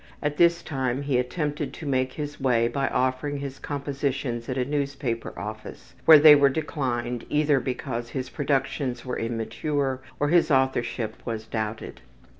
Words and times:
At 0.19 0.37
this 0.37 0.63
time 0.63 1.03
he 1.03 1.19
attempted 1.19 1.73
to 1.73 1.85
make 1.85 2.13
his 2.13 2.39
way 2.41 2.67
by 2.67 2.87
offering 2.87 3.37
his 3.37 3.59
compositions 3.59 4.49
at 4.49 4.57
a 4.57 4.65
newspaper 4.65 5.31
office 5.37 5.93
where 6.05 6.17
they 6.17 6.33
were 6.33 6.49
declined 6.49 7.23
either 7.29 7.59
because 7.59 8.09
his 8.09 8.27
productions 8.27 9.05
were 9.05 9.19
immature 9.19 10.01
or 10.19 10.29
his 10.29 10.49
authorship 10.49 11.17
was 11.23 11.45
doubted. 11.45 12.01